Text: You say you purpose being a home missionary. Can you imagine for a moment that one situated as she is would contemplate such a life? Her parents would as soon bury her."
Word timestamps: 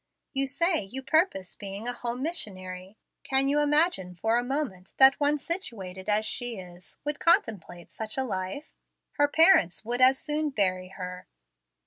You 0.33 0.47
say 0.47 0.81
you 0.83 1.03
purpose 1.03 1.55
being 1.55 1.87
a 1.87 1.93
home 1.93 2.23
missionary. 2.23 2.97
Can 3.23 3.47
you 3.47 3.59
imagine 3.59 4.15
for 4.15 4.39
a 4.39 4.43
moment 4.43 4.93
that 4.97 5.19
one 5.19 5.37
situated 5.37 6.09
as 6.09 6.25
she 6.25 6.57
is 6.57 6.97
would 7.05 7.19
contemplate 7.19 7.91
such 7.91 8.17
a 8.17 8.23
life? 8.23 8.73
Her 9.19 9.27
parents 9.27 9.85
would 9.85 10.01
as 10.01 10.17
soon 10.17 10.49
bury 10.49 10.87
her." 10.87 11.27